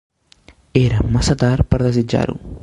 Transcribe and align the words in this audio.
Era 0.85 1.03
massa 1.17 1.37
tard 1.43 1.69
per 1.75 1.81
desitjar-ho! 1.85 2.39